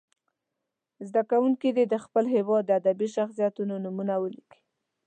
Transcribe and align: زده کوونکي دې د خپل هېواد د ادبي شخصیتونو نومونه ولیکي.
زده 1.07 1.21
کوونکي 1.31 1.69
دې 1.77 1.85
د 1.89 1.95
خپل 2.05 2.25
هېواد 2.35 2.63
د 2.65 2.71
ادبي 2.79 3.07
شخصیتونو 3.15 3.73
نومونه 3.85 4.13
ولیکي. 4.19 4.59